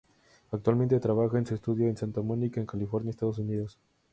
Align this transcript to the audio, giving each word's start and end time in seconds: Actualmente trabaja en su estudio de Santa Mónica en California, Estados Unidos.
Actualmente 0.49 0.99
trabaja 0.99 1.37
en 1.37 1.45
su 1.45 1.53
estudio 1.53 1.85
de 1.85 1.95
Santa 1.95 2.21
Mónica 2.23 2.59
en 2.59 2.65
California, 2.65 3.11
Estados 3.11 3.37
Unidos. 3.37 3.77